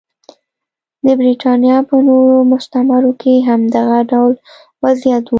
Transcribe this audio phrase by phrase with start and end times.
[1.05, 4.33] د برېټانیا په نورو مستعمرو کې هم دغه ډول
[4.83, 5.29] وضعیت و.